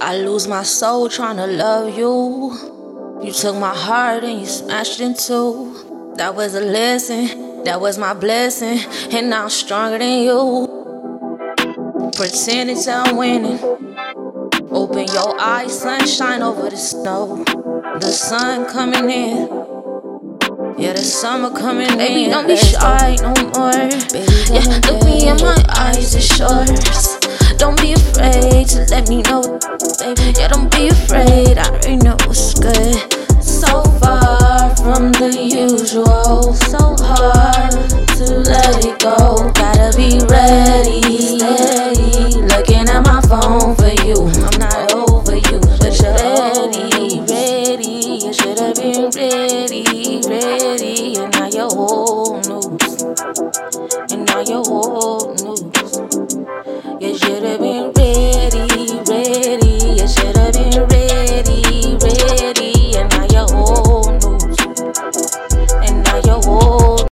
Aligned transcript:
I 0.00 0.16
lose 0.18 0.46
my 0.46 0.62
soul 0.62 1.08
trying 1.08 1.38
to 1.38 1.46
love 1.46 1.96
you. 1.96 3.20
You 3.20 3.32
took 3.32 3.56
my 3.56 3.74
heart 3.74 4.22
and 4.22 4.40
you 4.40 4.46
smashed 4.46 5.00
it 5.00 5.04
in 5.04 5.14
two. 5.14 6.14
That 6.16 6.36
was 6.36 6.54
a 6.54 6.60
lesson, 6.60 7.64
that 7.64 7.80
was 7.80 7.98
my 7.98 8.14
blessing, 8.14 8.78
and 9.12 9.30
now 9.30 9.44
I'm 9.44 9.50
stronger 9.50 9.98
than 9.98 10.22
you. 10.22 10.66
Pretending 12.14 12.78
I'm 12.88 13.16
winning. 13.16 13.58
Open 14.70 15.06
your 15.08 15.40
eyes, 15.40 15.80
sunshine 15.80 16.42
over 16.42 16.70
the 16.70 16.76
snow. 16.76 17.44
The 18.00 18.12
sun 18.12 18.66
coming 18.66 19.10
in. 19.10 19.48
Yeah, 20.78 20.92
the 20.92 21.02
summer 21.02 21.50
coming 21.50 21.98
Baby, 21.98 22.24
in. 22.26 22.30
Don't 22.30 22.46
be 22.46 22.56
shy 22.56 23.16
no 23.20 23.34
more. 23.50 23.72
Baby, 23.72 24.32
yeah, 24.52 24.80
look 24.86 25.04
me 25.04 25.28
in 25.28 25.36
my 25.38 25.56
eyes, 25.76 26.14
it's 26.14 26.38
yours. 26.38 27.27
Don't 27.58 27.80
be 27.80 27.92
afraid 27.92 28.68
to 28.68 28.86
let 28.90 29.08
me 29.08 29.22
know, 29.22 29.42
baby. 29.98 30.32
Yeah, 30.38 30.48
don't 30.48 30.70
be 30.70 30.88
afraid. 30.88 31.58
I 31.58 31.68
already 31.68 31.96
know 31.96 32.16
what's 32.24 32.54
good. 32.54 32.94
So 33.42 33.82
far 34.00 34.74
from 34.76 35.10
the 35.12 35.30
usual, 35.36 36.54
so 36.54 36.94
hard 37.04 37.72
to 38.16 38.24
let 38.46 38.84
it 38.84 38.98
go. 39.00 39.50
Gotta 39.54 39.92
be 39.96 40.20
ready, 40.30 41.02
steady. 41.38 42.40
Looking 42.42 42.88
at 42.88 43.04
my 43.04 43.20
phone 43.22 43.74
for 43.74 43.92
you. 44.06 44.30
I'm 44.46 44.58
not 44.58 44.92
over 44.94 45.36
you, 45.36 45.58
but 45.80 45.98
you're 46.00 46.14
ready, 46.14 47.20
ready. 47.26 48.24
You 48.24 48.32
should 48.32 48.58
have 48.58 48.76
been 48.76 49.10
ready, 49.10 50.22
ready. 50.28 51.16
And 51.16 51.32
now 51.32 51.48
you're 51.48 51.74
all 51.74 52.40
news, 52.48 53.02
and 54.12 54.24
now 54.26 54.40
you're 54.40 54.64
all. 54.64 55.17
It 57.10 57.16
should 57.16 57.42
have 57.42 57.60
been 57.60 57.97